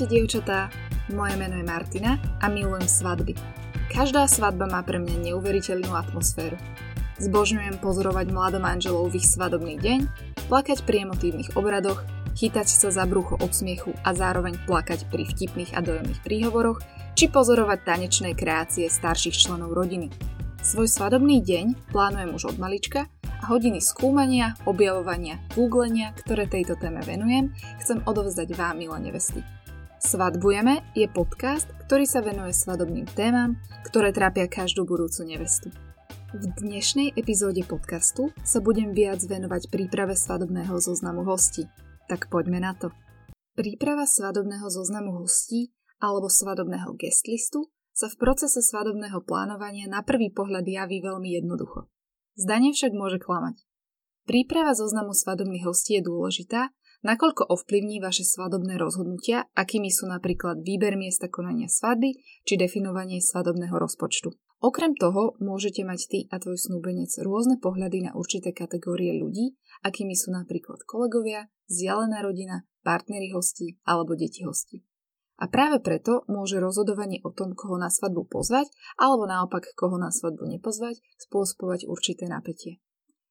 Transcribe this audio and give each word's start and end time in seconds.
Ahojte 0.00 0.16
dievčatá, 0.16 0.72
moje 1.12 1.36
meno 1.36 1.60
je 1.60 1.64
Martina 1.68 2.16
a 2.40 2.48
milujem 2.48 2.88
svadby. 2.88 3.36
Každá 3.92 4.24
svadba 4.32 4.64
má 4.64 4.80
pre 4.80 4.96
mňa 4.96 5.28
neuveriteľnú 5.28 5.92
atmosféru. 5.92 6.56
Zbožňujem 7.20 7.76
pozorovať 7.84 8.32
mladomanželov 8.32 9.12
v 9.12 9.20
ich 9.20 9.28
svadobný 9.28 9.76
deň, 9.76 10.08
plakať 10.48 10.88
pri 10.88 11.04
emotívnych 11.04 11.52
obradoch, 11.52 12.00
chytať 12.32 12.64
sa 12.64 12.88
za 12.88 13.04
brucho 13.04 13.36
od 13.44 13.52
smiechu 13.52 13.92
a 14.00 14.16
zároveň 14.16 14.56
plakať 14.64 15.04
pri 15.12 15.28
vtipných 15.28 15.76
a 15.76 15.84
dojemných 15.84 16.24
príhovoroch, 16.24 16.80
či 17.12 17.28
pozorovať 17.28 17.84
tanečné 17.84 18.32
kreácie 18.32 18.88
starších 18.88 19.36
členov 19.36 19.76
rodiny. 19.76 20.08
Svoj 20.64 20.88
svadobný 20.88 21.44
deň 21.44 21.92
plánujem 21.92 22.32
už 22.32 22.42
od 22.48 22.56
malička 22.56 23.04
a 23.28 23.44
hodiny 23.52 23.84
skúmania, 23.84 24.56
objavovania, 24.64 25.44
googlenia, 25.52 26.16
ktoré 26.24 26.48
tejto 26.48 26.80
téme 26.80 27.04
venujem, 27.04 27.52
chcem 27.84 28.00
odovzdať 28.08 28.48
vám, 28.56 28.80
milé 28.80 28.96
nevesty. 29.12 29.44
Svadbujeme 30.00 30.80
je 30.96 31.04
podcast, 31.12 31.68
ktorý 31.84 32.08
sa 32.08 32.24
venuje 32.24 32.56
svadobným 32.56 33.04
témam, 33.12 33.60
ktoré 33.84 34.16
trápia 34.16 34.48
každú 34.48 34.88
budúcu 34.88 35.28
nevestu. 35.28 35.68
V 36.32 36.44
dnešnej 36.56 37.12
epizóde 37.20 37.60
podcastu 37.68 38.32
sa 38.40 38.64
budem 38.64 38.96
viac 38.96 39.20
venovať 39.20 39.68
príprave 39.68 40.16
svadobného 40.16 40.72
zoznamu 40.80 41.28
hostí. 41.28 41.68
Tak 42.08 42.32
poďme 42.32 42.64
na 42.64 42.72
to. 42.72 42.88
Príprava 43.52 44.08
svadobného 44.08 44.72
zoznamu 44.72 45.20
hostí 45.20 45.68
alebo 46.00 46.32
svadobného 46.32 46.96
guestlistu 46.96 47.68
sa 47.92 48.08
v 48.08 48.16
procese 48.16 48.64
svadobného 48.64 49.20
plánovania 49.20 49.84
na 49.84 50.00
prvý 50.00 50.32
pohľad 50.32 50.64
javí 50.64 51.04
veľmi 51.04 51.28
jednoducho. 51.36 51.92
Zdanie 52.40 52.72
však 52.72 52.96
môže 52.96 53.20
klamať. 53.20 53.68
Príprava 54.24 54.72
zoznamu 54.72 55.12
svadobných 55.12 55.68
hostí 55.68 56.00
je 56.00 56.08
dôležitá, 56.08 56.72
nakoľko 57.04 57.48
ovplyvní 57.48 58.00
vaše 58.00 58.24
svadobné 58.24 58.76
rozhodnutia, 58.76 59.48
akými 59.56 59.88
sú 59.88 60.08
napríklad 60.08 60.60
výber 60.64 60.96
miesta 60.96 61.32
konania 61.32 61.68
svadby 61.68 62.16
či 62.44 62.54
definovanie 62.56 63.20
svadobného 63.20 63.76
rozpočtu. 63.76 64.32
Okrem 64.60 64.92
toho 64.92 65.40
môžete 65.40 65.80
mať 65.88 66.00
ty 66.04 66.18
a 66.28 66.36
tvoj 66.36 66.60
snúbenec 66.60 67.08
rôzne 67.24 67.56
pohľady 67.56 68.04
na 68.04 68.12
určité 68.12 68.52
kategórie 68.52 69.16
ľudí, 69.16 69.56
akými 69.80 70.12
sú 70.12 70.36
napríklad 70.36 70.84
kolegovia, 70.84 71.48
vzdialená 71.64 72.20
rodina, 72.20 72.68
partnery 72.84 73.32
hostí 73.32 73.80
alebo 73.88 74.12
deti 74.12 74.44
hostí. 74.44 74.84
A 75.40 75.48
práve 75.48 75.80
preto 75.80 76.28
môže 76.28 76.60
rozhodovanie 76.60 77.24
o 77.24 77.32
tom, 77.32 77.56
koho 77.56 77.80
na 77.80 77.88
svadbu 77.88 78.28
pozvať, 78.28 78.68
alebo 79.00 79.24
naopak 79.24 79.72
koho 79.72 79.96
na 79.96 80.12
svadbu 80.12 80.44
nepozvať, 80.44 81.00
spôsobovať 81.16 81.88
určité 81.88 82.28
napätie. 82.28 82.84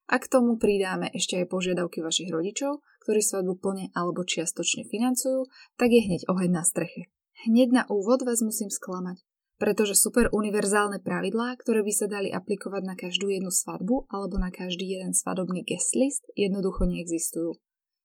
A 0.10 0.18
k 0.18 0.26
tomu 0.26 0.58
pridáme 0.58 1.14
ešte 1.14 1.38
aj 1.38 1.54
požiadavky 1.54 2.02
vašich 2.02 2.34
rodičov, 2.34 2.82
ktorí 3.10 3.26
svadbu 3.26 3.58
plne 3.58 3.90
alebo 3.98 4.22
čiastočne 4.22 4.86
financujú, 4.86 5.50
tak 5.82 5.90
je 5.90 6.06
hneď 6.06 6.30
oheň 6.30 6.54
na 6.54 6.62
streche. 6.62 7.10
Hneď 7.50 7.70
na 7.74 7.84
úvod 7.90 8.22
vás 8.22 8.46
musím 8.46 8.70
sklamať, 8.70 9.26
pretože 9.58 9.98
super 9.98 10.30
univerzálne 10.30 11.02
pravidlá, 11.02 11.58
ktoré 11.58 11.82
by 11.82 11.90
sa 11.90 12.06
dali 12.06 12.30
aplikovať 12.30 12.86
na 12.86 12.94
každú 12.94 13.34
jednu 13.34 13.50
svadbu 13.50 14.06
alebo 14.14 14.38
na 14.38 14.54
každý 14.54 14.94
jeden 14.94 15.18
svadobný 15.18 15.66
guest 15.66 15.98
list, 15.98 16.22
jednoducho 16.38 16.86
neexistujú. 16.86 17.58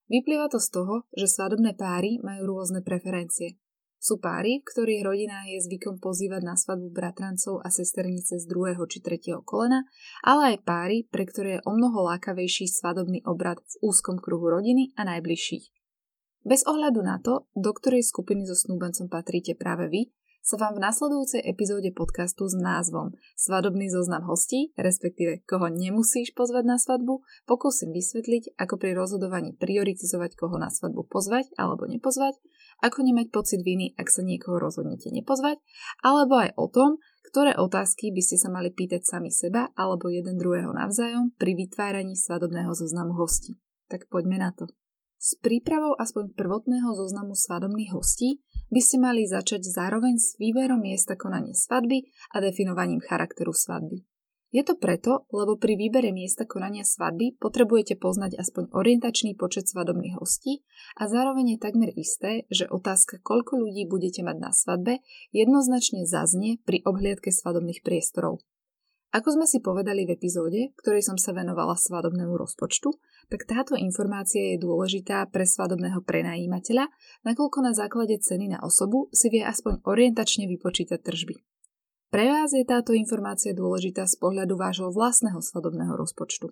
Vyplýva 0.08 0.48
to 0.48 0.56
z 0.56 0.72
toho, 0.72 1.04
že 1.12 1.28
svadobné 1.28 1.76
páry 1.76 2.16
majú 2.24 2.56
rôzne 2.56 2.80
preferencie. 2.80 3.60
Sú 4.04 4.20
páry, 4.20 4.60
v 4.60 4.68
ktorých 4.68 5.00
rodinách 5.00 5.48
je 5.48 5.64
zvykom 5.64 5.96
pozývať 5.96 6.44
na 6.44 6.60
svadbu 6.60 6.92
bratrancov 6.92 7.64
a 7.64 7.72
sesternice 7.72 8.36
z 8.36 8.44
druhého 8.44 8.84
či 8.84 9.00
tretieho 9.00 9.40
kolena, 9.40 9.88
ale 10.20 10.52
aj 10.52 10.68
páry, 10.68 11.08
pre 11.08 11.24
ktoré 11.24 11.56
je 11.56 11.64
o 11.64 11.72
mnoho 11.72 12.12
lákavejší 12.12 12.68
svadobný 12.68 13.24
obrad 13.24 13.64
v 13.64 13.88
úzkom 13.88 14.20
kruhu 14.20 14.52
rodiny 14.52 14.92
a 15.00 15.08
najbližších. 15.08 15.72
Bez 16.44 16.68
ohľadu 16.68 17.00
na 17.00 17.16
to, 17.16 17.48
do 17.56 17.72
ktorej 17.72 18.04
skupiny 18.04 18.44
so 18.44 18.52
snúbencom 18.52 19.08
patríte 19.08 19.56
práve 19.56 19.88
vy, 19.88 20.12
sa 20.44 20.60
vám 20.60 20.76
v 20.76 20.84
nasledujúcej 20.84 21.40
epizóde 21.40 21.88
podcastu 21.96 22.44
s 22.44 22.52
názvom 22.52 23.16
Svadobný 23.32 23.88
zoznam 23.88 24.28
hostí, 24.28 24.76
respektíve 24.76 25.40
koho 25.48 25.72
nemusíš 25.72 26.36
pozvať 26.36 26.68
na 26.68 26.76
svadbu, 26.76 27.24
pokúsim 27.48 27.88
vysvetliť, 27.96 28.60
ako 28.60 28.76
pri 28.76 28.92
rozhodovaní 28.92 29.56
prioritizovať, 29.56 30.36
koho 30.36 30.60
na 30.60 30.68
svadbu 30.68 31.08
pozvať 31.08 31.48
alebo 31.56 31.88
nepozvať, 31.88 32.36
ako 32.84 33.00
nemať 33.00 33.32
pocit 33.32 33.64
viny, 33.64 33.96
ak 33.96 34.12
sa 34.12 34.20
niekoho 34.20 34.60
rozhodnete 34.60 35.08
nepozvať, 35.08 35.56
alebo 36.04 36.44
aj 36.44 36.52
o 36.60 36.68
tom, 36.68 37.00
ktoré 37.32 37.56
otázky 37.56 38.12
by 38.12 38.20
ste 38.20 38.36
sa 38.36 38.52
mali 38.52 38.68
pýtať 38.70 39.02
sami 39.02 39.32
seba 39.32 39.72
alebo 39.74 40.12
jeden 40.12 40.36
druhého 40.36 40.70
navzájom 40.76 41.32
pri 41.34 41.56
vytváraní 41.56 42.14
svadobného 42.14 42.70
zoznamu 42.76 43.16
hostí. 43.16 43.56
Tak 43.88 44.06
poďme 44.12 44.38
na 44.38 44.52
to. 44.52 44.68
S 45.16 45.40
prípravou 45.40 45.96
aspoň 45.96 46.36
prvotného 46.36 46.92
zoznamu 46.92 47.32
svadobných 47.32 47.96
hostí 47.96 48.44
by 48.68 48.80
ste 48.84 49.00
mali 49.00 49.24
začať 49.24 49.64
zároveň 49.64 50.20
s 50.20 50.36
výberom 50.36 50.84
miesta 50.84 51.16
konania 51.16 51.56
svadby 51.56 52.04
a 52.36 52.44
definovaním 52.44 53.00
charakteru 53.00 53.56
svadby. 53.56 54.04
Je 54.54 54.62
to 54.62 54.78
preto, 54.78 55.26
lebo 55.34 55.58
pri 55.58 55.74
výbere 55.74 56.14
miesta 56.14 56.46
konania 56.46 56.86
svadby 56.86 57.42
potrebujete 57.42 57.98
poznať 57.98 58.38
aspoň 58.38 58.70
orientačný 58.70 59.34
počet 59.34 59.66
svadobných 59.66 60.14
hostí 60.22 60.62
a 60.94 61.10
zároveň 61.10 61.58
je 61.58 61.64
takmer 61.66 61.90
isté, 61.98 62.46
že 62.54 62.70
otázka, 62.70 63.18
koľko 63.18 63.58
ľudí 63.58 63.90
budete 63.90 64.22
mať 64.22 64.36
na 64.38 64.54
svadbe, 64.54 65.02
jednoznačne 65.34 66.06
zaznie 66.06 66.62
pri 66.62 66.86
obhliadke 66.86 67.34
svadobných 67.34 67.82
priestorov. 67.82 68.46
Ako 69.10 69.34
sme 69.34 69.46
si 69.50 69.58
povedali 69.58 70.06
v 70.06 70.14
epizóde, 70.14 70.70
ktorej 70.78 71.02
som 71.02 71.18
sa 71.18 71.34
venovala 71.34 71.74
svadobnému 71.74 72.38
rozpočtu, 72.38 72.94
tak 73.34 73.50
táto 73.50 73.74
informácia 73.74 74.54
je 74.54 74.62
dôležitá 74.62 75.26
pre 75.34 75.50
svadobného 75.50 75.98
prenajímateľa, 76.02 76.86
nakoľko 77.26 77.58
na 77.58 77.74
základe 77.74 78.22
ceny 78.22 78.54
na 78.54 78.62
osobu 78.62 79.10
si 79.10 79.34
vie 79.34 79.42
aspoň 79.42 79.82
orientačne 79.82 80.46
vypočítať 80.46 81.02
tržby. 81.02 81.53
Pre 82.14 82.30
vás 82.30 82.54
je 82.54 82.62
táto 82.62 82.94
informácia 82.94 83.50
dôležitá 83.58 84.06
z 84.06 84.14
pohľadu 84.22 84.54
vášho 84.54 84.86
vlastného 84.94 85.42
svadobného 85.42 85.98
rozpočtu. 85.98 86.46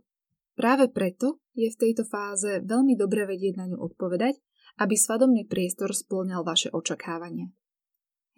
Práve 0.58 0.90
preto 0.90 1.38
je 1.54 1.70
v 1.70 1.78
tejto 1.78 2.02
fáze 2.02 2.66
veľmi 2.66 2.98
dobre 2.98 3.30
vedieť 3.30 3.62
na 3.62 3.70
ňu 3.70 3.78
odpovedať, 3.78 4.42
aby 4.82 4.98
svadobný 4.98 5.46
priestor 5.46 5.94
splňal 5.94 6.42
vaše 6.42 6.66
očakávania. 6.74 7.54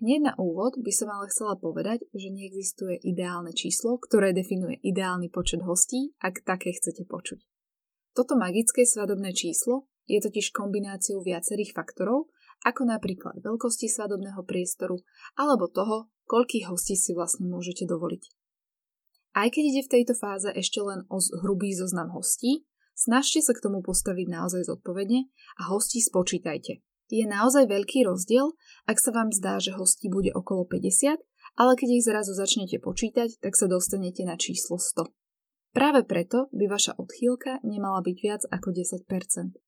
Hneď 0.05 0.21
na 0.21 0.33
úvod 0.37 0.77
by 0.77 0.93
som 0.93 1.09
ale 1.17 1.33
chcela 1.33 1.57
povedať, 1.57 2.05
že 2.13 2.29
neexistuje 2.29 3.01
ideálne 3.01 3.57
číslo, 3.57 3.97
ktoré 4.05 4.37
definuje 4.37 4.77
ideálny 4.85 5.33
počet 5.33 5.65
hostí, 5.65 6.13
ak 6.21 6.45
také 6.45 6.77
chcete 6.77 7.09
počuť. 7.09 7.41
Toto 8.13 8.37
magické 8.37 8.85
svadobné 8.85 9.33
číslo 9.33 9.89
je 10.05 10.21
totiž 10.21 10.53
kombináciou 10.53 11.25
viacerých 11.25 11.73
faktorov, 11.73 12.29
ako 12.69 12.85
napríklad 12.85 13.41
veľkosti 13.41 13.89
svadobného 13.89 14.45
priestoru 14.45 15.01
alebo 15.41 15.73
toho, 15.73 16.13
koľkých 16.27 16.69
hostí 16.71 16.95
si 16.97 17.13
vlastne 17.13 17.47
môžete 17.49 17.85
dovoliť. 17.89 18.23
Aj 19.35 19.51
keď 19.51 19.65
ide 19.67 19.83
v 19.83 19.93
tejto 19.99 20.15
fáze 20.15 20.47
ešte 20.55 20.79
len 20.79 21.03
o 21.11 21.19
hrubý 21.43 21.75
zoznam 21.75 22.15
hostí, 22.15 22.63
snažte 22.95 23.43
sa 23.43 23.51
k 23.51 23.63
tomu 23.67 23.83
postaviť 23.83 24.31
naozaj 24.31 24.71
zodpovedne 24.71 25.27
a 25.59 25.63
hostí 25.75 25.99
spočítajte. 25.99 26.79
Je 27.11 27.27
naozaj 27.27 27.69
veľký 27.69 28.07
rozdiel, 28.07 28.55
ak 28.89 28.97
sa 28.97 29.11
vám 29.13 29.35
zdá, 29.35 29.61
že 29.61 29.77
hostí 29.77 30.09
bude 30.09 30.31
okolo 30.33 30.65
50, 30.65 31.19
ale 31.55 31.73
keď 31.77 31.89
ich 31.99 32.07
zrazu 32.07 32.33
začnete 32.33 32.81
počítať, 32.81 33.39
tak 33.43 33.55
sa 33.59 33.67
dostanete 33.67 34.23
na 34.25 34.39
číslo 34.39 34.81
100. 34.81 35.11
Práve 35.75 36.07
preto 36.07 36.47
by 36.55 36.71
vaša 36.71 36.95
odchýlka 36.95 37.59
nemala 37.67 37.99
byť 38.01 38.17
viac 38.23 38.43
ako 38.47 38.71
10%. 38.71 39.59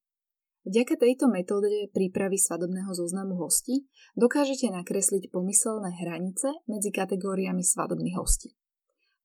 Vďaka 0.62 0.94
tejto 0.94 1.26
metóde 1.26 1.90
prípravy 1.90 2.38
svadobného 2.38 2.94
zoznamu 2.94 3.34
hostí 3.42 3.90
dokážete 4.14 4.70
nakresliť 4.70 5.26
pomyselné 5.34 5.90
hranice 6.06 6.54
medzi 6.70 6.94
kategóriami 6.94 7.66
svadobných 7.66 8.14
hostí. 8.14 8.54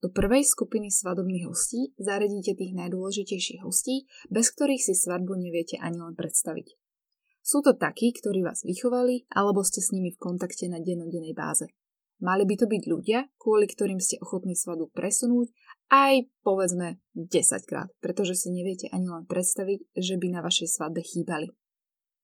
Do 0.02 0.10
prvej 0.10 0.42
skupiny 0.42 0.90
svadobných 0.90 1.46
hostí 1.46 1.94
zaradíte 1.94 2.58
tých 2.58 2.74
najdôležitejších 2.74 3.62
hostí, 3.62 4.10
bez 4.34 4.50
ktorých 4.50 4.82
si 4.82 4.98
svadbu 4.98 5.30
neviete 5.38 5.78
ani 5.78 6.02
len 6.02 6.18
predstaviť. 6.18 6.85
Sú 7.46 7.62
to 7.62 7.78
takí, 7.78 8.10
ktorí 8.10 8.42
vás 8.42 8.66
vychovali 8.66 9.30
alebo 9.30 9.62
ste 9.62 9.78
s 9.78 9.94
nimi 9.94 10.10
v 10.10 10.18
kontakte 10.18 10.66
na 10.66 10.82
dennodennej 10.82 11.30
báze. 11.30 11.70
Mali 12.18 12.42
by 12.42 12.58
to 12.58 12.66
byť 12.66 12.82
ľudia, 12.90 13.30
kvôli 13.38 13.70
ktorým 13.70 14.02
ste 14.02 14.18
ochotní 14.18 14.58
svadbu 14.58 14.90
presunúť 14.90 15.54
aj 15.86 16.26
povedzme 16.42 16.98
10 17.14 17.70
krát, 17.70 17.86
pretože 18.02 18.34
si 18.34 18.50
neviete 18.50 18.90
ani 18.90 19.06
len 19.06 19.22
predstaviť, 19.30 19.94
že 19.94 20.18
by 20.18 20.26
na 20.34 20.42
vašej 20.42 20.74
svadbe 20.74 21.06
chýbali. 21.06 21.54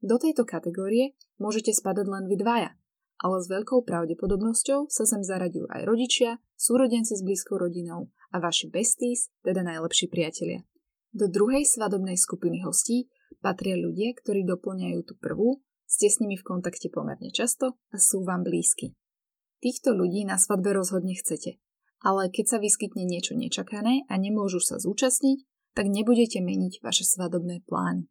Do 0.03 0.19
tejto 0.19 0.43
kategórie 0.43 1.15
môžete 1.39 1.71
spadať 1.71 2.11
len 2.11 2.27
vy 2.27 2.43
dvaja, 2.43 2.75
ale 3.23 3.37
s 3.39 3.47
veľkou 3.47 3.87
pravdepodobnosťou 3.87 4.91
sa 4.91 5.05
sem 5.07 5.23
zaraďujú 5.23 5.71
aj 5.71 5.83
rodičia, 5.87 6.43
súrodenci 6.59 7.15
s 7.15 7.23
blízkou 7.23 7.63
rodinou 7.63 8.11
a 8.35 8.43
vaši 8.43 8.67
besties, 8.67 9.31
teda 9.47 9.63
najlepší 9.63 10.11
priatelia. 10.11 10.67
Do 11.15 11.31
druhej 11.31 11.63
svadobnej 11.63 12.19
skupiny 12.19 12.67
hostí 12.67 13.07
patria 13.41 13.79
ľudia, 13.79 14.13
ktorí 14.19 14.45
doplňajú 14.45 15.01
tú 15.07 15.15
prvú, 15.17 15.63
ste 15.89 16.09
s 16.09 16.21
nimi 16.21 16.41
v 16.41 16.45
kontakte 16.45 16.89
pomerne 16.89 17.29
často 17.33 17.77
a 17.93 17.97
sú 18.01 18.25
vám 18.25 18.45
blízki. 18.45 18.97
Týchto 19.63 19.95
ľudí 19.95 20.27
na 20.27 20.41
svadbe 20.41 20.75
rozhodne 20.75 21.15
chcete, 21.15 21.61
ale 22.03 22.33
keď 22.33 22.57
sa 22.57 22.59
vyskytne 22.59 23.07
niečo 23.07 23.39
nečakané 23.39 24.09
a 24.11 24.19
nemôžu 24.19 24.59
sa 24.59 24.81
zúčastniť, 24.83 25.47
tak 25.73 25.89
nebudete 25.89 26.43
meniť 26.43 26.83
vaše 26.83 27.07
svadobné 27.07 27.65
plány. 27.65 28.11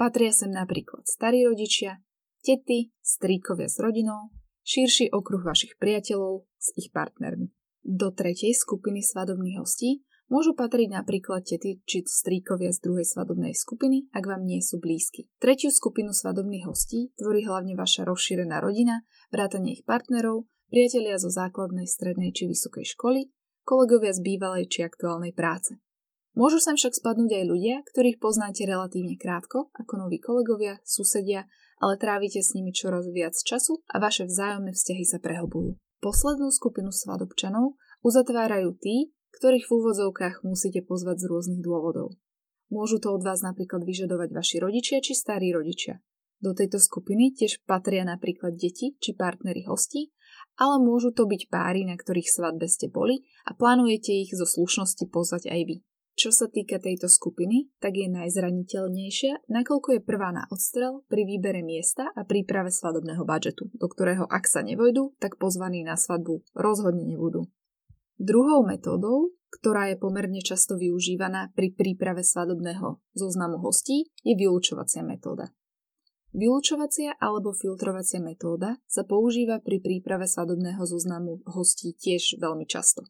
Patria 0.00 0.32
sem 0.32 0.50
napríklad 0.50 1.04
starí 1.06 1.44
rodičia, 1.44 2.00
tety, 2.42 2.90
stríkovia 3.04 3.68
s 3.68 3.78
rodinou, 3.78 4.32
širší 4.64 5.12
okruh 5.12 5.44
vašich 5.44 5.76
priateľov 5.78 6.48
s 6.58 6.72
ich 6.74 6.90
partnermi. 6.90 7.52
Do 7.82 8.14
tretej 8.14 8.54
skupiny 8.54 9.02
svadobných 9.02 9.58
hostí 9.58 10.06
môžu 10.32 10.56
patriť 10.56 10.88
napríklad 10.88 11.44
tety 11.44 11.84
či 11.84 12.08
stríkovia 12.08 12.72
z 12.72 12.80
druhej 12.80 13.04
svadobnej 13.04 13.52
skupiny, 13.52 14.08
ak 14.16 14.24
vám 14.24 14.48
nie 14.48 14.64
sú 14.64 14.80
blízky. 14.80 15.28
Tretiu 15.36 15.68
skupinu 15.68 16.16
svadobných 16.16 16.64
hostí 16.64 17.12
tvorí 17.20 17.44
hlavne 17.44 17.76
vaša 17.76 18.08
rozšírená 18.08 18.64
rodina, 18.64 19.04
vrátanie 19.28 19.76
ich 19.76 19.84
partnerov, 19.84 20.48
priatelia 20.72 21.20
zo 21.20 21.28
základnej, 21.28 21.84
strednej 21.84 22.32
či 22.32 22.48
vysokej 22.48 22.96
školy, 22.96 23.28
kolegovia 23.68 24.16
z 24.16 24.24
bývalej 24.24 24.72
či 24.72 24.88
aktuálnej 24.88 25.36
práce. 25.36 25.76
Môžu 26.32 26.64
sem 26.64 26.80
však 26.80 26.96
spadnúť 26.96 27.28
aj 27.28 27.44
ľudia, 27.44 27.76
ktorých 27.92 28.16
poznáte 28.16 28.64
relatívne 28.64 29.20
krátko, 29.20 29.68
ako 29.76 30.08
noví 30.08 30.16
kolegovia, 30.16 30.80
susedia, 30.80 31.44
ale 31.76 32.00
trávite 32.00 32.40
s 32.40 32.56
nimi 32.56 32.72
čoraz 32.72 33.04
viac 33.12 33.36
času 33.36 33.84
a 33.92 34.00
vaše 34.00 34.24
vzájomné 34.24 34.72
vzťahy 34.72 35.04
sa 35.04 35.20
prehlbujú. 35.20 35.76
Poslednú 36.00 36.48
skupinu 36.48 36.88
svadobčanov 36.88 37.76
uzatvárajú 38.00 38.72
tí, 38.80 39.12
ktorých 39.42 39.66
v 39.66 39.74
úvodzovkách 39.74 40.46
musíte 40.46 40.86
pozvať 40.86 41.26
z 41.26 41.34
rôznych 41.34 41.62
dôvodov. 41.66 42.14
Môžu 42.70 43.02
to 43.02 43.10
od 43.10 43.26
vás 43.26 43.42
napríklad 43.42 43.82
vyžadovať 43.82 44.30
vaši 44.30 44.62
rodičia 44.62 45.02
či 45.02 45.18
starí 45.18 45.50
rodičia. 45.50 45.98
Do 46.38 46.54
tejto 46.54 46.78
skupiny 46.78 47.34
tiež 47.34 47.58
patria 47.66 48.06
napríklad 48.06 48.54
deti 48.54 48.94
či 49.02 49.18
partnery 49.18 49.66
hostí, 49.66 50.14
ale 50.62 50.78
môžu 50.78 51.10
to 51.10 51.26
byť 51.26 51.50
páry, 51.50 51.82
na 51.82 51.98
ktorých 51.98 52.30
svadbe 52.30 52.70
ste 52.70 52.86
boli 52.86 53.26
a 53.42 53.58
plánujete 53.58 54.14
ich 54.14 54.30
zo 54.30 54.46
slušnosti 54.46 55.10
pozvať 55.10 55.50
aj 55.50 55.60
vy. 55.66 55.76
Čo 56.14 56.30
sa 56.30 56.46
týka 56.46 56.78
tejto 56.78 57.10
skupiny, 57.10 57.66
tak 57.82 57.98
je 57.98 58.06
najzraniteľnejšia, 58.14 59.50
nakoľko 59.50 59.98
je 59.98 60.06
prvá 60.06 60.30
na 60.30 60.46
odstrel 60.54 61.02
pri 61.10 61.26
výbere 61.26 61.66
miesta 61.66 62.14
a 62.14 62.22
príprave 62.22 62.70
svadobného 62.70 63.26
budžetu, 63.26 63.74
do 63.74 63.86
ktorého 63.90 64.22
ak 64.22 64.46
sa 64.46 64.62
nevojdu, 64.62 65.18
tak 65.18 65.34
pozvaní 65.34 65.82
na 65.82 65.98
svadbu 65.98 66.46
rozhodne 66.54 67.10
nebudú. 67.10 67.50
Druhou 68.20 68.64
metódou, 68.64 69.32
ktorá 69.52 69.92
je 69.92 69.96
pomerne 70.00 70.40
často 70.40 70.80
využívaná 70.80 71.52
pri 71.52 71.76
príprave 71.76 72.24
svadobného 72.24 73.00
zoznamu 73.12 73.60
hostí, 73.60 74.08
je 74.24 74.32
vylúčovacia 74.32 75.04
metóda. 75.04 75.52
Vylúčovacia 76.32 77.12
alebo 77.20 77.52
filtrovacia 77.52 78.16
metóda 78.16 78.80
sa 78.88 79.04
používa 79.04 79.60
pri 79.60 79.84
príprave 79.84 80.24
svadobného 80.24 80.80
zoznamu 80.80 81.44
hostí 81.44 81.92
tiež 81.92 82.40
veľmi 82.40 82.64
často. 82.64 83.04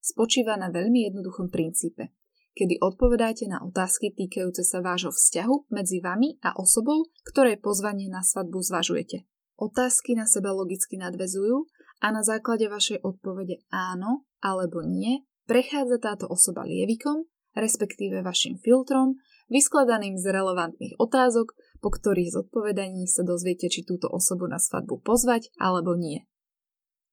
Spočíva 0.00 0.56
na 0.56 0.72
veľmi 0.72 1.04
jednoduchom 1.04 1.52
princípe, 1.52 2.16
kedy 2.56 2.80
odpovedáte 2.80 3.44
na 3.44 3.60
otázky 3.60 4.16
týkajúce 4.16 4.64
sa 4.64 4.80
vášho 4.80 5.12
vzťahu 5.12 5.68
medzi 5.68 6.00
vami 6.00 6.40
a 6.40 6.56
osobou, 6.56 7.04
ktorej 7.28 7.60
pozvanie 7.60 8.08
na 8.08 8.24
svadbu 8.24 8.56
zvažujete. 8.64 9.28
Otázky 9.60 10.16
na 10.16 10.24
seba 10.24 10.56
logicky 10.56 10.96
nadvezujú 10.96 11.68
a 12.00 12.12
na 12.12 12.20
základe 12.20 12.68
vašej 12.68 13.00
odpovede 13.00 13.64
áno 13.72 14.28
alebo 14.44 14.84
nie 14.84 15.24
prechádza 15.46 16.02
táto 16.02 16.26
osoba 16.26 16.66
lievikom, 16.66 17.24
respektíve 17.56 18.20
vašim 18.20 18.60
filtrom, 18.60 19.16
vyskladaným 19.48 20.18
z 20.18 20.28
relevantných 20.28 20.98
otázok, 21.00 21.54
po 21.80 21.88
ktorých 21.88 22.34
zodpovedaní 22.34 23.06
sa 23.08 23.22
dozviete, 23.22 23.70
či 23.70 23.86
túto 23.86 24.10
osobu 24.10 24.50
na 24.50 24.60
svadbu 24.60 25.00
pozvať 25.00 25.48
alebo 25.56 25.96
nie. 25.96 26.26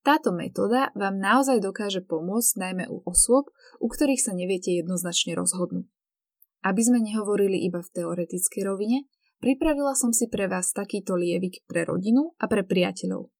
Táto 0.03 0.35
metóda 0.35 0.91
vám 0.99 1.15
naozaj 1.15 1.63
dokáže 1.63 2.03
pomôcť 2.03 2.59
najmä 2.59 2.85
u 2.91 2.99
osôb, 3.07 3.47
u 3.79 3.87
ktorých 3.87 4.19
sa 4.19 4.35
neviete 4.35 4.75
jednoznačne 4.75 5.31
rozhodnúť. 5.31 5.87
Aby 6.63 6.81
sme 6.83 6.99
nehovorili 6.99 7.63
iba 7.63 7.79
v 7.79 7.91
teoretickej 7.91 8.63
rovine, 8.67 9.07
pripravila 9.39 9.95
som 9.95 10.11
si 10.11 10.27
pre 10.27 10.51
vás 10.51 10.75
takýto 10.75 11.15
lievik 11.15 11.63
pre 11.71 11.87
rodinu 11.87 12.35
a 12.35 12.51
pre 12.51 12.67
priateľov. 12.67 13.31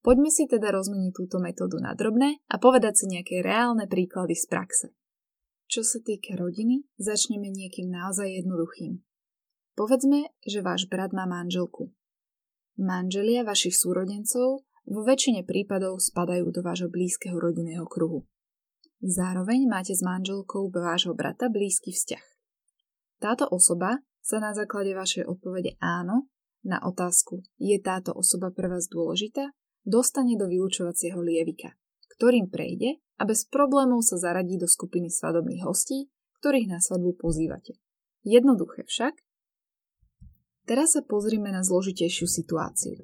Poďme 0.00 0.32
si 0.32 0.48
teda 0.48 0.72
rozmeniť 0.72 1.12
túto 1.12 1.36
metódu 1.44 1.76
na 1.76 1.92
drobné 1.92 2.40
a 2.48 2.56
povedať 2.56 3.04
si 3.04 3.04
nejaké 3.12 3.44
reálne 3.44 3.84
príklady 3.84 4.32
z 4.32 4.44
praxe. 4.48 4.86
Čo 5.68 5.84
sa 5.84 6.00
týka 6.00 6.40
rodiny, 6.40 6.88
začneme 6.96 7.52
niekým 7.52 7.92
naozaj 7.92 8.42
jednoduchým. 8.42 9.04
Povedzme, 9.76 10.32
že 10.42 10.64
váš 10.64 10.88
brat 10.88 11.12
má 11.12 11.28
manželku. 11.28 11.92
Manželia 12.80 13.44
vašich 13.44 13.76
súrodencov 13.76 14.64
vo 14.88 15.00
väčšine 15.04 15.44
prípadov 15.44 16.00
spadajú 16.00 16.48
do 16.48 16.64
vášho 16.64 16.88
blízkeho 16.88 17.36
rodinného 17.36 17.84
kruhu. 17.84 18.24
Zároveň 19.04 19.68
máte 19.68 19.92
s 19.92 20.00
manželkou 20.00 20.72
vášho 20.72 21.12
brata 21.12 21.52
blízky 21.52 21.92
vzťah. 21.92 22.24
Táto 23.20 23.44
osoba 23.52 24.00
sa 24.24 24.40
na 24.40 24.56
základe 24.56 24.96
vašej 24.96 25.28
odpovede 25.28 25.76
áno 25.80 26.28
na 26.60 26.76
otázku 26.84 27.40
je 27.56 27.76
táto 27.80 28.12
osoba 28.12 28.52
pre 28.52 28.68
vás 28.68 28.84
dôležitá, 28.92 29.48
dostane 29.90 30.38
do 30.38 30.46
vylúčovacieho 30.46 31.18
lievika, 31.18 31.74
ktorým 32.14 32.46
prejde 32.46 33.02
a 33.18 33.26
bez 33.26 33.44
problémov 33.50 34.06
sa 34.06 34.16
zaradí 34.16 34.54
do 34.54 34.70
skupiny 34.70 35.10
svadobných 35.10 35.66
hostí, 35.66 36.06
ktorých 36.38 36.70
na 36.70 36.78
svadbu 36.78 37.18
pozývate. 37.18 37.76
Jednoduché 38.22 38.86
však. 38.86 39.18
Teraz 40.64 40.94
sa 40.94 41.02
pozrime 41.02 41.50
na 41.50 41.66
zložitejšiu 41.66 42.30
situáciu. 42.30 43.02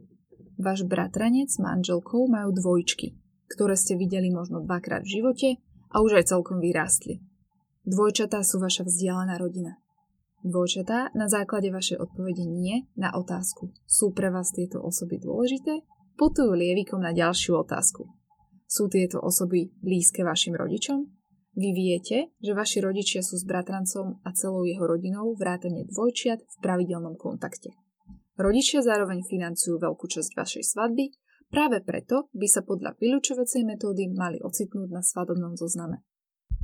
Váš 0.56 0.86
bratranec 0.88 1.52
s 1.52 1.58
manželkou 1.60 2.30
majú 2.30 2.54
dvojčky, 2.54 3.18
ktoré 3.50 3.74
ste 3.76 3.98
videli 3.98 4.32
možno 4.32 4.62
dvakrát 4.64 5.04
v 5.04 5.20
živote 5.20 5.48
a 5.92 6.00
už 6.00 6.22
aj 6.22 6.32
celkom 6.32 6.62
vyrástli. 6.62 7.20
Dvojčatá 7.84 8.40
sú 8.40 8.62
vaša 8.62 8.86
vzdialená 8.86 9.36
rodina. 9.36 9.76
Dvojčatá 10.46 11.10
na 11.12 11.26
základe 11.26 11.74
vašej 11.74 11.98
odpovede 11.98 12.46
nie 12.46 12.86
na 12.94 13.10
otázku 13.12 13.74
sú 13.82 14.14
pre 14.14 14.30
vás 14.30 14.54
tieto 14.54 14.78
osoby 14.78 15.18
dôležité, 15.18 15.82
putujú 16.16 16.56
lievikom 16.56 16.98
na 17.04 17.12
ďalšiu 17.12 17.60
otázku. 17.60 18.08
Sú 18.66 18.90
tieto 18.90 19.22
osoby 19.22 19.70
blízke 19.78 20.26
vašim 20.26 20.58
rodičom? 20.58 21.06
Vy 21.56 21.72
viete, 21.72 22.36
že 22.36 22.52
vaši 22.52 22.84
rodičia 22.84 23.24
sú 23.24 23.40
s 23.40 23.48
bratrancom 23.48 24.20
a 24.20 24.28
celou 24.36 24.68
jeho 24.68 24.84
rodinou 24.84 25.32
vrátane 25.32 25.88
dvojčiat 25.88 26.44
v 26.44 26.56
pravidelnom 26.60 27.16
kontakte. 27.16 27.72
Rodičia 28.36 28.84
zároveň 28.84 29.24
financujú 29.24 29.80
veľkú 29.80 30.04
časť 30.04 30.36
vašej 30.36 30.64
svadby, 30.76 31.08
práve 31.48 31.80
preto 31.80 32.28
by 32.36 32.44
sa 32.44 32.60
podľa 32.60 33.00
vylučovacej 33.00 33.64
metódy 33.64 34.12
mali 34.12 34.36
ocitnúť 34.44 34.92
na 34.92 35.00
svadobnom 35.00 35.56
zozname. 35.56 36.04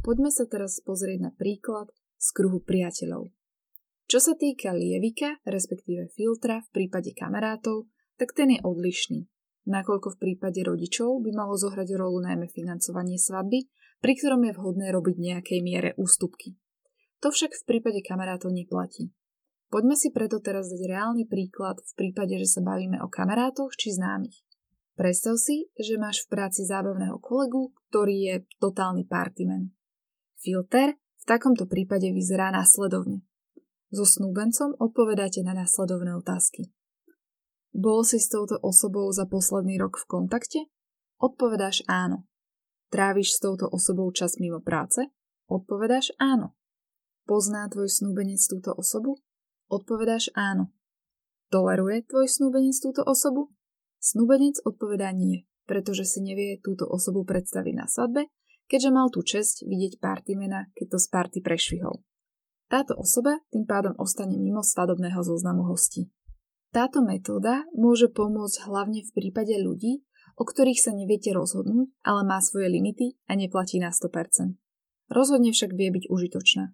Poďme 0.04 0.28
sa 0.28 0.44
teraz 0.44 0.84
pozrieť 0.84 1.18
na 1.24 1.32
príklad 1.32 1.88
z 2.20 2.28
kruhu 2.36 2.60
priateľov. 2.60 3.32
Čo 4.12 4.18
sa 4.20 4.36
týka 4.36 4.76
lievika, 4.76 5.40
respektíve 5.48 6.12
filtra 6.12 6.60
v 6.68 6.84
prípade 6.84 7.16
kamarátov, 7.16 7.88
tak 8.20 8.36
ten 8.36 8.52
je 8.52 8.60
odlišný, 8.60 9.31
nakoľko 9.66 10.16
v 10.16 10.20
prípade 10.20 10.60
rodičov 10.62 11.22
by 11.22 11.30
malo 11.30 11.54
zohrať 11.54 11.94
rolu 11.94 12.22
najmä 12.22 12.50
financovanie 12.50 13.18
svadby, 13.18 13.66
pri 14.02 14.12
ktorom 14.18 14.42
je 14.46 14.52
vhodné 14.58 14.90
robiť 14.90 15.16
nejakej 15.18 15.60
miere 15.62 15.90
ústupky. 15.94 16.58
To 17.22 17.30
však 17.30 17.54
v 17.54 17.66
prípade 17.66 18.02
kamarátov 18.02 18.50
neplatí. 18.50 19.14
Poďme 19.70 19.96
si 19.96 20.12
preto 20.12 20.42
teraz 20.42 20.68
dať 20.68 20.84
reálny 20.84 21.24
príklad 21.30 21.80
v 21.80 21.92
prípade, 21.96 22.36
že 22.36 22.44
sa 22.44 22.60
bavíme 22.60 23.00
o 23.00 23.08
kamarátoch 23.08 23.72
či 23.78 23.94
známych. 23.94 24.42
Predstav 24.92 25.40
si, 25.40 25.72
že 25.78 25.96
máš 25.96 26.28
v 26.28 26.36
práci 26.36 26.68
zábavného 26.68 27.16
kolegu, 27.22 27.72
ktorý 27.88 28.16
je 28.28 28.36
totálny 28.60 29.08
partyman. 29.08 29.72
Filter 30.36 30.98
v 30.98 31.24
takomto 31.24 31.64
prípade 31.70 32.10
vyzerá 32.12 32.52
následovne. 32.52 33.24
So 33.94 34.04
snúbencom 34.04 34.76
odpovedáte 34.76 35.40
na 35.46 35.56
následovné 35.56 36.12
otázky. 36.18 36.68
Bol 37.72 38.04
si 38.04 38.20
s 38.20 38.28
touto 38.28 38.60
osobou 38.60 39.08
za 39.16 39.24
posledný 39.24 39.80
rok 39.80 39.96
v 39.96 40.04
kontakte? 40.04 40.60
Odpovedáš 41.16 41.80
áno. 41.88 42.28
Tráviš 42.92 43.36
s 43.36 43.38
touto 43.40 43.64
osobou 43.72 44.12
čas 44.12 44.36
mimo 44.36 44.60
práce? 44.60 45.08
Odpovedáš 45.48 46.12
áno. 46.20 46.52
Pozná 47.24 47.64
tvoj 47.72 47.88
snúbenec 47.88 48.44
túto 48.44 48.76
osobu? 48.76 49.16
Odpovedáš 49.72 50.28
áno. 50.36 50.68
Toleruje 51.48 52.04
tvoj 52.04 52.28
snúbenec 52.28 52.76
túto 52.76 53.00
osobu? 53.08 53.48
Snúbenec 53.96 54.60
odpovedá 54.68 55.08
nie, 55.16 55.48
pretože 55.64 56.04
si 56.04 56.20
nevie 56.20 56.60
túto 56.60 56.84
osobu 56.84 57.24
predstaviť 57.24 57.74
na 57.76 57.88
svadbe, 57.88 58.28
keďže 58.68 58.90
mal 58.92 59.08
tú 59.08 59.24
čest 59.24 59.64
vidieť 59.64 59.96
partymena, 59.96 60.68
keď 60.76 60.96
to 60.96 60.98
z 61.00 61.06
party 61.08 61.38
prešvihol. 61.40 62.04
Táto 62.68 62.96
osoba 62.96 63.40
tým 63.48 63.64
pádom 63.64 63.96
ostane 63.96 64.36
mimo 64.36 64.60
svadobného 64.60 65.20
zoznamu 65.24 65.68
hostí. 65.68 66.12
Táto 66.72 67.04
metóda 67.04 67.68
môže 67.76 68.08
pomôcť 68.08 68.64
hlavne 68.64 69.04
v 69.04 69.12
prípade 69.12 69.52
ľudí, 69.60 70.08
o 70.40 70.48
ktorých 70.48 70.80
sa 70.80 70.96
neviete 70.96 71.36
rozhodnúť, 71.36 71.92
ale 72.00 72.24
má 72.24 72.40
svoje 72.40 72.72
limity 72.72 73.20
a 73.28 73.36
neplatí 73.36 73.76
na 73.76 73.92
100%. 73.92 74.56
Rozhodne 75.12 75.52
však 75.52 75.76
vie 75.76 75.92
byť 75.92 76.08
užitočná. 76.08 76.72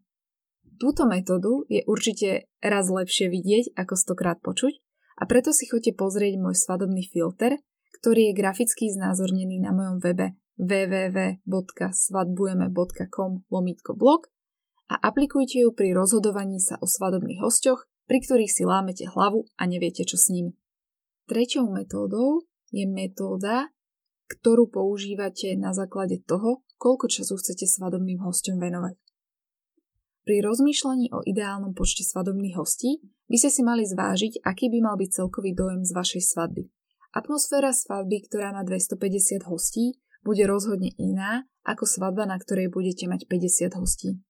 Túto 0.79 1.11
metódu 1.11 1.67
je 1.67 1.83
určite 1.91 2.47
raz 2.63 2.87
lepšie 2.87 3.27
vidieť 3.27 3.75
ako 3.75 3.99
stokrát 3.99 4.39
počuť 4.39 4.79
a 5.19 5.27
preto 5.27 5.51
si 5.51 5.67
choďte 5.67 5.99
pozrieť 5.99 6.39
môj 6.39 6.55
svadobný 6.55 7.03
filter, 7.03 7.59
ktorý 7.99 8.31
je 8.31 8.39
graficky 8.39 8.95
znázornený 8.95 9.59
na 9.59 9.75
mojom 9.75 9.99
webe 9.99 10.39
www.svadbujeme.com 10.63 13.31
lomítko 13.51 13.99
blog 13.99 14.31
a 14.87 15.03
aplikujte 15.03 15.67
ju 15.67 15.75
pri 15.75 15.99
rozhodovaní 15.99 16.63
sa 16.63 16.79
o 16.79 16.87
svadobných 16.87 17.43
hosťoch, 17.43 17.91
pri 18.09 18.19
ktorých 18.25 18.51
si 18.51 18.65
lámete 18.65 19.05
hlavu 19.05 19.45
a 19.61 19.69
neviete 19.69 20.03
čo 20.03 20.17
s 20.17 20.33
nimi. 20.33 20.57
Treťou 21.29 21.69
metódou 21.69 22.49
je 22.73 22.89
metóda, 22.89 23.69
ktorú 24.33 24.73
používate 24.73 25.53
na 25.61 25.77
základe 25.77 26.25
toho, 26.25 26.65
koľko 26.81 27.13
času 27.13 27.37
chcete 27.37 27.69
svadobným 27.69 28.25
hosťom 28.25 28.57
venovať. 28.57 28.97
Pri 30.25 30.45
rozmýšľaní 30.45 31.09
o 31.13 31.25
ideálnom 31.25 31.73
počte 31.73 32.05
svadobných 32.05 32.57
hostí 32.61 33.01
by 33.33 33.37
ste 33.41 33.49
si 33.49 33.63
mali 33.65 33.89
zvážiť, 33.89 34.45
aký 34.45 34.69
by 34.69 34.85
mal 34.85 34.97
byť 35.01 35.25
celkový 35.25 35.57
dojem 35.57 35.85
z 35.85 35.93
vašej 35.97 36.23
svadby. 36.25 36.69
Atmosféra 37.17 37.73
svadby, 37.73 38.29
ktorá 38.29 38.53
má 38.53 38.61
250 38.65 39.49
hostí, 39.49 39.97
bude 40.21 40.45
rozhodne 40.45 40.93
iná 41.01 41.49
ako 41.65 41.89
svadba, 41.89 42.29
na 42.29 42.37
ktorej 42.37 42.69
budete 42.69 43.09
mať 43.09 43.25
50 43.25 43.81
hostí. 43.81 44.21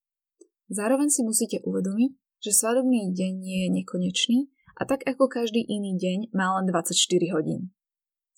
Zároveň 0.70 1.10
si 1.10 1.26
musíte 1.26 1.58
uvedomiť, 1.66 2.14
že 2.38 2.54
svadobný 2.54 3.10
deň 3.14 3.32
nie 3.38 3.58
je 3.66 3.68
nekonečný 3.82 4.38
a 4.78 4.86
tak 4.86 5.02
ako 5.04 5.26
každý 5.26 5.62
iný 5.66 5.98
deň 5.98 6.30
má 6.34 6.58
len 6.58 6.70
24 6.70 6.94
hodín. 7.34 7.74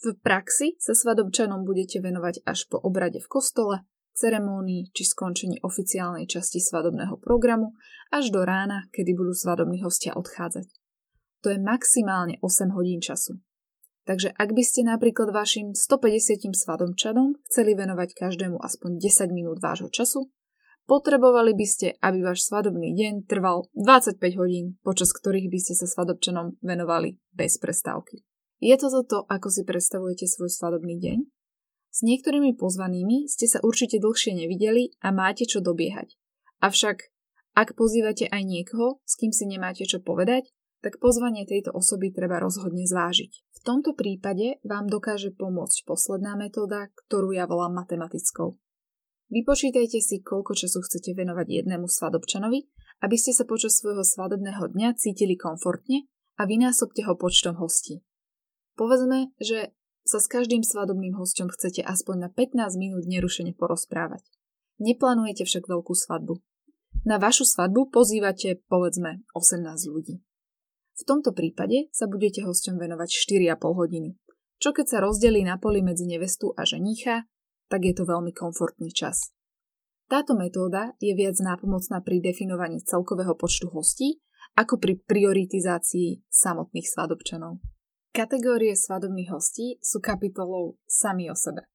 V 0.01 0.17
praxi 0.17 0.81
sa 0.81 0.97
svadobčanom 0.97 1.69
budete 1.69 2.01
venovať 2.01 2.41
až 2.49 2.65
po 2.73 2.81
obrade 2.81 3.21
v 3.21 3.29
kostole, 3.29 3.85
ceremónii 4.17 4.97
či 4.97 5.05
skončení 5.05 5.61
oficiálnej 5.61 6.25
časti 6.25 6.57
svadobného 6.57 7.21
programu 7.21 7.77
až 8.09 8.33
do 8.33 8.41
rána, 8.41 8.89
kedy 8.97 9.13
budú 9.13 9.37
svadobní 9.37 9.85
hostia 9.85 10.17
odchádzať. 10.17 10.73
To 11.45 11.53
je 11.53 11.59
maximálne 11.61 12.37
8 12.41 12.77
hodín 12.77 13.01
času. 13.01 13.41
Takže 14.09 14.33
ak 14.33 14.57
by 14.57 14.63
ste 14.65 14.89
napríklad 14.89 15.31
vašim 15.31 15.77
150 15.77 16.57
svadobčanom 16.57 17.37
chceli 17.49 17.77
venovať 17.77 18.17
každému 18.17 18.57
aspoň 18.57 18.97
10 18.97 19.37
minút 19.37 19.61
vášho 19.61 19.93
času, 19.93 20.33
potrebovali 20.87 21.53
by 21.57 21.67
ste, 21.67 21.89
aby 22.01 22.25
váš 22.25 22.47
svadobný 22.47 22.93
deň 22.97 23.27
trval 23.27 23.69
25 23.77 24.21
hodín, 24.41 24.77
počas 24.85 25.11
ktorých 25.17 25.49
by 25.51 25.59
ste 25.61 25.75
sa 25.77 25.87
svadobčanom 25.89 26.61
venovali 26.61 27.19
bez 27.33 27.59
prestávky. 27.59 28.25
Je 28.61 28.77
to 28.77 28.93
toto, 28.93 29.25
ako 29.29 29.49
si 29.49 29.65
predstavujete 29.65 30.29
svoj 30.29 30.53
svadobný 30.53 31.01
deň? 31.01 31.19
S 31.91 32.07
niektorými 32.07 32.55
pozvanými 32.55 33.27
ste 33.27 33.51
sa 33.51 33.59
určite 33.65 33.99
dlhšie 33.99 34.37
nevideli 34.37 34.95
a 35.03 35.11
máte 35.11 35.49
čo 35.49 35.59
dobiehať. 35.59 36.15
Avšak, 36.63 37.11
ak 37.57 37.75
pozývate 37.75 38.31
aj 38.31 38.43
niekoho, 38.47 39.03
s 39.03 39.19
kým 39.19 39.35
si 39.35 39.49
nemáte 39.49 39.83
čo 39.89 39.99
povedať, 39.99 40.53
tak 40.81 41.03
pozvanie 41.03 41.45
tejto 41.45 41.75
osoby 41.75 42.09
treba 42.15 42.41
rozhodne 42.41 42.89
zvážiť. 42.89 43.33
V 43.33 43.61
tomto 43.61 43.93
prípade 43.93 44.63
vám 44.65 44.89
dokáže 44.89 45.35
pomôcť 45.37 45.85
posledná 45.85 46.37
metóda, 46.41 46.89
ktorú 47.05 47.37
ja 47.37 47.45
volám 47.45 47.85
matematickou. 47.85 48.57
Vypočítajte 49.31 50.03
si, 50.03 50.19
koľko 50.27 50.59
času 50.59 50.83
chcete 50.83 51.15
venovať 51.15 51.63
jednému 51.63 51.87
svadobčanovi, 51.87 52.67
aby 53.07 53.17
ste 53.17 53.31
sa 53.31 53.47
počas 53.47 53.79
svojho 53.79 54.03
svadobného 54.03 54.75
dňa 54.75 54.99
cítili 54.99 55.39
komfortne 55.39 56.11
a 56.35 56.51
vynásobte 56.51 57.07
ho 57.07 57.15
počtom 57.15 57.55
hostí. 57.63 58.03
Povedzme, 58.75 59.31
že 59.39 59.71
sa 60.03 60.19
s 60.19 60.27
každým 60.27 60.67
svadobným 60.67 61.15
hosťom 61.15 61.47
chcete 61.55 61.87
aspoň 61.87 62.27
na 62.27 62.29
15 62.33 62.75
minút 62.75 63.07
nerušene 63.07 63.55
porozprávať. 63.55 64.27
Neplánujete 64.83 65.47
však 65.47 65.71
veľkú 65.71 65.95
svadbu. 65.95 66.43
Na 67.07 67.23
vašu 67.23 67.47
svadbu 67.47 67.95
pozývate, 67.95 68.59
povedzme, 68.67 69.23
18 69.39 69.63
ľudí. 69.95 70.25
V 70.99 71.03
tomto 71.07 71.31
prípade 71.31 71.87
sa 71.95 72.11
budete 72.11 72.43
hosťom 72.43 72.77
venovať 72.77 73.09
4,5 73.15 73.79
hodiny, 73.79 74.11
čo 74.59 74.75
keď 74.75 74.87
sa 74.91 74.99
rozdelí 75.01 75.47
na 75.47 75.57
poli 75.57 75.81
medzi 75.87 76.05
nevestu 76.05 76.53
a 76.59 76.67
ženícha, 76.67 77.31
tak 77.71 77.87
je 77.87 77.95
to 77.95 78.03
veľmi 78.03 78.35
komfortný 78.35 78.91
čas. 78.91 79.31
Táto 80.11 80.35
metóda 80.35 80.99
je 80.99 81.15
viac 81.15 81.39
nápomocná 81.39 82.03
pri 82.03 82.19
definovaní 82.19 82.83
celkového 82.83 83.39
počtu 83.39 83.71
hostí 83.71 84.19
ako 84.59 84.83
pri 84.83 84.99
prioritizácii 85.07 86.27
samotných 86.27 86.91
svadobčanov. 86.91 87.63
Kategórie 88.11 88.75
svadobných 88.75 89.31
hostí 89.31 89.79
sú 89.79 90.03
kapitolou 90.03 90.75
sami 90.91 91.31
o 91.31 91.39
sebe. 91.39 91.71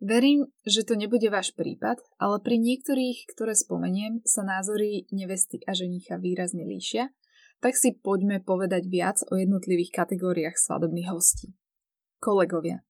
Verím, 0.00 0.48
že 0.64 0.86
to 0.88 0.96
nebude 0.96 1.28
váš 1.28 1.52
prípad, 1.52 2.00
ale 2.16 2.40
pri 2.40 2.56
niektorých, 2.56 3.28
ktoré 3.36 3.52
spomeniem, 3.52 4.24
sa 4.24 4.46
názory 4.46 5.04
nevesty 5.12 5.60
a 5.68 5.76
ženícha 5.76 6.16
výrazne 6.16 6.64
líšia, 6.64 7.12
tak 7.60 7.76
si 7.76 7.92
poďme 7.92 8.40
povedať 8.40 8.86
viac 8.88 9.20
o 9.28 9.36
jednotlivých 9.36 9.92
kategóriách 9.92 10.56
svadobných 10.56 11.10
hostí. 11.12 11.52
Kolegovia. 12.22 12.87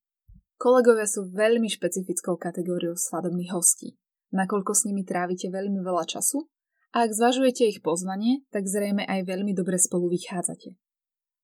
Kolegovia 0.59 1.07
sú 1.07 1.31
veľmi 1.31 1.71
špecifickou 1.71 2.35
kategóriou 2.35 2.91
svadobných 2.91 3.55
hostí, 3.55 3.95
nakoľko 4.35 4.75
s 4.75 4.91
nimi 4.91 5.07
trávite 5.07 5.47
veľmi 5.47 5.79
veľa 5.79 6.03
času 6.03 6.51
a 6.91 7.07
ak 7.07 7.15
zvažujete 7.15 7.63
ich 7.63 7.79
pozvanie, 7.79 8.43
tak 8.51 8.67
zrejme 8.67 9.07
aj 9.07 9.23
veľmi 9.23 9.55
dobre 9.55 9.79
spolu 9.79 10.11
vychádzate. 10.11 10.75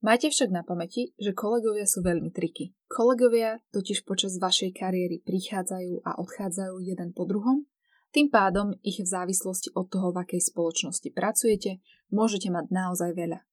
Majte 0.04 0.28
však 0.28 0.52
na 0.52 0.68
pamäti, 0.68 1.16
že 1.16 1.32
kolegovia 1.32 1.88
sú 1.88 2.04
veľmi 2.04 2.28
triky. 2.36 2.76
Kolegovia 2.92 3.64
totiž 3.72 4.04
počas 4.04 4.36
vašej 4.36 4.76
kariéry 4.76 5.24
prichádzajú 5.24 6.04
a 6.04 6.20
odchádzajú 6.20 6.76
jeden 6.84 7.16
po 7.16 7.24
druhom, 7.24 7.64
tým 8.12 8.28
pádom 8.28 8.76
ich 8.84 9.00
v 9.00 9.08
závislosti 9.08 9.72
od 9.80 9.88
toho, 9.88 10.12
v 10.12 10.28
akej 10.28 10.44
spoločnosti 10.44 11.08
pracujete, 11.16 11.80
môžete 12.12 12.52
mať 12.52 12.68
naozaj 12.68 13.16
veľa. 13.16 13.48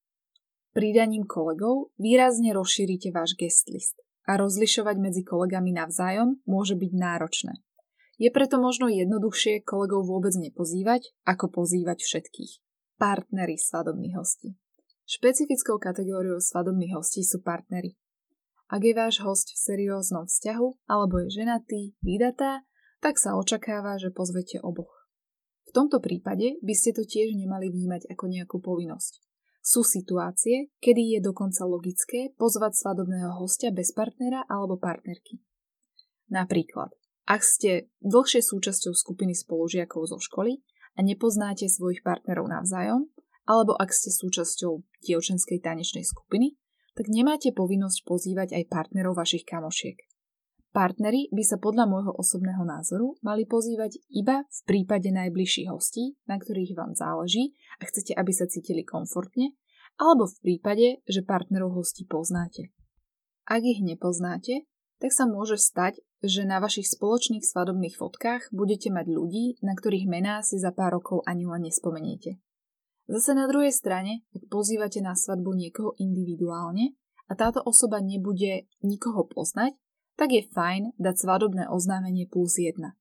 Pridaním 0.74 1.22
kolegov 1.22 1.94
výrazne 2.02 2.50
rozšírite 2.50 3.14
váš 3.14 3.38
guest 3.38 3.70
list 3.70 4.02
a 4.28 4.38
rozlišovať 4.38 4.96
medzi 5.02 5.22
kolegami 5.26 5.74
navzájom 5.74 6.42
môže 6.46 6.78
byť 6.78 6.92
náročné. 6.94 7.58
Je 8.22 8.30
preto 8.30 8.60
možno 8.62 8.86
jednoduchšie 8.86 9.66
kolegov 9.66 10.06
vôbec 10.06 10.36
nepozývať, 10.38 11.10
ako 11.26 11.50
pozývať 11.50 12.04
všetkých. 12.04 12.62
Partnery 13.00 13.58
svadobných 13.58 14.14
hostí. 14.14 14.54
Špecifickou 15.08 15.82
kategóriou 15.82 16.38
svadobných 16.38 16.94
hostí 16.94 17.26
sú 17.26 17.42
partnery. 17.42 17.98
Ak 18.70 18.86
je 18.86 18.94
váš 18.94 19.20
host 19.20 19.52
v 19.52 19.58
serióznom 19.58 20.30
vzťahu 20.30 20.86
alebo 20.86 21.20
je 21.26 21.42
ženatý, 21.42 21.80
vydatá, 22.00 22.64
tak 23.02 23.18
sa 23.18 23.34
očakáva, 23.34 23.98
že 23.98 24.14
pozvete 24.14 24.62
oboch. 24.62 25.10
V 25.66 25.74
tomto 25.74 25.98
prípade 25.98 26.62
by 26.62 26.74
ste 26.78 26.94
to 26.94 27.02
tiež 27.02 27.34
nemali 27.34 27.68
vnímať 27.68 28.06
ako 28.14 28.24
nejakú 28.30 28.56
povinnosť. 28.62 29.31
Sú 29.62 29.86
situácie, 29.86 30.74
kedy 30.82 31.16
je 31.16 31.20
dokonca 31.22 31.62
logické 31.62 32.34
pozvať 32.34 32.82
svadobného 32.82 33.38
hostia 33.38 33.70
bez 33.70 33.94
partnera 33.94 34.42
alebo 34.50 34.74
partnerky. 34.74 35.38
Napríklad, 36.34 36.90
ak 37.30 37.46
ste 37.46 37.86
dlhšie 38.02 38.42
súčasťou 38.42 38.90
skupiny 38.90 39.38
spolužiakov 39.38 40.10
zo 40.10 40.18
školy 40.18 40.58
a 40.98 41.06
nepoznáte 41.06 41.70
svojich 41.70 42.02
partnerov 42.02 42.50
navzájom, 42.50 43.06
alebo 43.46 43.78
ak 43.78 43.94
ste 43.94 44.10
súčasťou 44.10 44.82
dievčenskej 45.06 45.62
tanečnej 45.62 46.02
skupiny, 46.02 46.58
tak 46.98 47.06
nemáte 47.06 47.54
povinnosť 47.54 48.02
pozývať 48.02 48.58
aj 48.58 48.66
partnerov 48.66 49.14
vašich 49.14 49.46
kamošiek. 49.46 49.96
Partnery 50.72 51.28
by 51.28 51.44
sa 51.44 51.60
podľa 51.60 51.84
môjho 51.84 52.12
osobného 52.16 52.64
názoru 52.64 53.20
mali 53.20 53.44
pozývať 53.44 54.00
iba 54.08 54.48
v 54.48 54.60
prípade 54.64 55.12
najbližších 55.12 55.68
hostí, 55.68 56.16
na 56.24 56.40
ktorých 56.40 56.72
vám 56.72 56.96
záleží 56.96 57.52
a 57.76 57.84
chcete, 57.84 58.16
aby 58.16 58.32
sa 58.32 58.48
cítili 58.48 58.80
komfortne, 58.80 59.52
alebo 60.00 60.24
v 60.24 60.36
prípade, 60.40 61.04
že 61.04 61.20
partnerov 61.20 61.76
hostí 61.76 62.08
poznáte. 62.08 62.72
Ak 63.44 63.60
ich 63.60 63.84
nepoznáte, 63.84 64.64
tak 64.96 65.12
sa 65.12 65.28
môže 65.28 65.60
stať, 65.60 66.00
že 66.24 66.48
na 66.48 66.56
vašich 66.56 66.88
spoločných 66.88 67.44
svadobných 67.44 68.00
fotkách 68.00 68.48
budete 68.48 68.88
mať 68.88 69.12
ľudí, 69.12 69.60
na 69.60 69.76
ktorých 69.76 70.08
mená 70.08 70.40
si 70.40 70.56
za 70.56 70.72
pár 70.72 70.96
rokov 70.96 71.20
ani 71.28 71.44
len 71.44 71.68
nespomeniete. 71.68 72.40
Zase 73.12 73.36
na 73.36 73.44
druhej 73.44 73.74
strane, 73.74 74.24
ak 74.32 74.48
pozývate 74.48 75.04
na 75.04 75.12
svadbu 75.12 75.52
niekoho 75.52 75.92
individuálne 76.00 76.96
a 77.28 77.36
táto 77.36 77.60
osoba 77.60 78.00
nebude 78.00 78.70
nikoho 78.80 79.28
poznať, 79.28 79.76
tak 80.16 80.32
je 80.32 80.44
fajn 80.48 80.96
dať 81.00 81.14
svadobné 81.16 81.68
oznámenie 81.68 82.28
plus 82.28 82.60
jedna. 82.60 82.94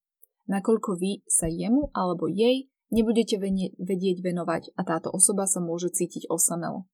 Nakoľko 0.48 0.98
vy 0.98 1.24
sa 1.28 1.48
jemu 1.48 1.92
alebo 1.96 2.28
jej 2.28 2.72
nebudete 2.92 3.40
vedieť 3.80 4.18
venovať 4.20 4.76
a 4.76 4.82
táto 4.84 5.10
osoba 5.12 5.48
sa 5.48 5.64
môže 5.64 5.92
cítiť 5.96 6.28
osamelo. 6.28 6.86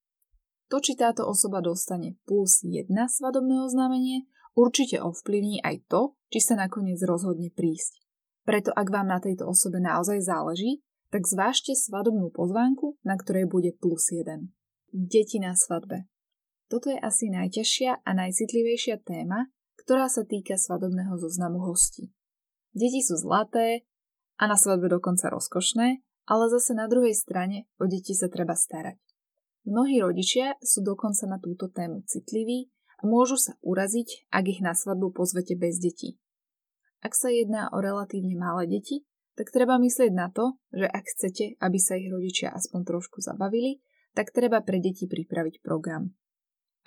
To, 0.67 0.83
či 0.83 0.99
táto 0.99 1.23
osoba 1.23 1.63
dostane 1.63 2.19
plus 2.27 2.61
jedna 2.61 3.07
svadobné 3.07 3.63
oznámenie, 3.63 4.27
určite 4.53 4.99
ovplyvní 4.99 5.63
aj 5.63 5.87
to, 5.87 6.01
či 6.27 6.43
sa 6.43 6.59
nakoniec 6.59 6.99
rozhodne 7.07 7.49
prísť. 7.49 8.03
Preto 8.43 8.75
ak 8.75 8.87
vám 8.91 9.07
na 9.07 9.19
tejto 9.23 9.47
osobe 9.47 9.79
naozaj 9.79 10.23
záleží, 10.23 10.83
tak 11.07 11.23
zvážte 11.23 11.71
svadobnú 11.71 12.31
pozvánku, 12.35 12.99
na 13.07 13.15
ktorej 13.15 13.47
bude 13.47 13.71
plus 13.79 14.11
jeden. 14.11 14.51
Deti 14.91 15.39
na 15.39 15.55
svadbe. 15.55 16.07
Toto 16.67 16.91
je 16.91 16.99
asi 16.99 17.31
najťažšia 17.31 18.03
a 18.03 18.09
najcitlivejšia 18.11 18.99
téma, 19.07 19.47
ktorá 19.87 20.11
sa 20.11 20.27
týka 20.27 20.59
svadobného 20.59 21.15
zoznamu 21.15 21.63
hostí. 21.63 22.11
Deti 22.75 22.99
sú 22.99 23.15
zlaté 23.15 23.87
a 24.35 24.51
na 24.51 24.59
svadbe 24.59 24.91
dokonca 24.91 25.31
rozkošné, 25.31 26.03
ale 26.27 26.43
zase 26.51 26.75
na 26.75 26.91
druhej 26.91 27.15
strane 27.15 27.71
o 27.79 27.87
deti 27.87 28.11
sa 28.11 28.27
treba 28.27 28.51
starať. 28.51 28.99
Mnohí 29.63 30.03
rodičia 30.03 30.59
sú 30.59 30.83
dokonca 30.83 31.23
na 31.31 31.39
túto 31.39 31.71
tému 31.71 32.03
citliví 32.03 32.67
a 32.99 33.07
môžu 33.07 33.39
sa 33.39 33.55
uraziť, 33.63 34.27
ak 34.27 34.43
ich 34.51 34.59
na 34.59 34.75
svadbu 34.75 35.15
pozvete 35.15 35.55
bez 35.55 35.79
detí. 35.79 36.19
Ak 36.99 37.15
sa 37.15 37.31
jedná 37.31 37.71
o 37.71 37.79
relatívne 37.79 38.35
malé 38.35 38.67
deti, 38.67 39.07
tak 39.39 39.55
treba 39.55 39.79
myslieť 39.79 40.11
na 40.11 40.27
to, 40.27 40.59
že 40.75 40.83
ak 40.83 41.07
chcete, 41.15 41.55
aby 41.63 41.79
sa 41.79 41.95
ich 41.95 42.11
rodičia 42.11 42.51
aspoň 42.51 42.83
trošku 42.83 43.23
zabavili, 43.23 43.79
tak 44.11 44.35
treba 44.35 44.59
pre 44.59 44.83
deti 44.83 45.07
pripraviť 45.07 45.63
program. 45.63 46.11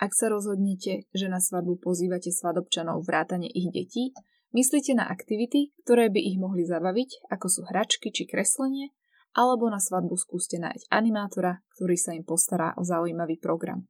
Ak 0.01 0.17
sa 0.17 0.33
rozhodnete, 0.33 1.05
že 1.13 1.29
na 1.29 1.37
svadbu 1.37 1.77
pozývate 1.77 2.33
svadobčanov 2.33 3.05
vrátane 3.05 3.45
ich 3.45 3.69
detí, 3.69 4.17
myslíte 4.49 4.97
na 4.97 5.05
aktivity, 5.05 5.77
ktoré 5.85 6.09
by 6.09 6.17
ich 6.17 6.41
mohli 6.41 6.65
zabaviť, 6.65 7.29
ako 7.29 7.45
sú 7.45 7.61
hračky 7.69 8.09
či 8.09 8.25
kreslenie, 8.25 8.89
alebo 9.37 9.69
na 9.69 9.77
svadbu 9.77 10.17
skúste 10.17 10.57
nájsť 10.57 10.89
animátora, 10.89 11.61
ktorý 11.77 11.95
sa 12.01 12.17
im 12.17 12.25
postará 12.25 12.73
o 12.75 12.83
zaujímavý 12.83 13.37
program. 13.37 13.85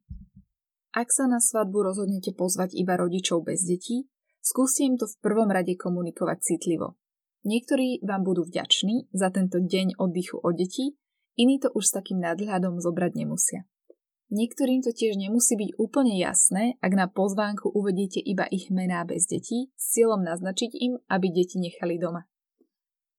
Ak 0.92 1.08
sa 1.08 1.24
na 1.24 1.40
svadbu 1.40 1.80
rozhodnete 1.80 2.36
pozvať 2.36 2.76
iba 2.76 3.00
rodičov 3.00 3.48
bez 3.48 3.64
detí, 3.64 4.04
skúste 4.44 4.84
im 4.84 5.00
to 5.00 5.08
v 5.08 5.16
prvom 5.24 5.48
rade 5.48 5.72
komunikovať 5.80 6.44
citlivo. 6.44 7.00
Niektorí 7.48 8.04
vám 8.04 8.20
budú 8.20 8.44
vďační 8.44 9.08
za 9.16 9.32
tento 9.32 9.64
deň 9.64 9.96
oddychu 9.96 10.36
od 10.44 10.60
detí, 10.60 10.92
iní 11.40 11.56
to 11.56 11.72
už 11.72 11.88
s 11.88 11.96
takým 11.96 12.20
nadhľadom 12.20 12.84
zobrať 12.84 13.16
nemusia. 13.16 13.64
Niektorým 14.32 14.80
to 14.80 14.96
tiež 14.96 15.20
nemusí 15.20 15.60
byť 15.60 15.76
úplne 15.76 16.16
jasné, 16.16 16.80
ak 16.80 16.92
na 16.96 17.04
pozvánku 17.04 17.68
uvedíte 17.68 18.16
iba 18.16 18.48
ich 18.48 18.72
mená 18.72 19.04
bez 19.04 19.28
detí 19.28 19.68
s 19.76 19.92
cieľom 19.92 20.24
naznačiť 20.24 20.72
im, 20.80 20.96
aby 21.12 21.26
deti 21.28 21.60
nechali 21.60 22.00
doma. 22.00 22.24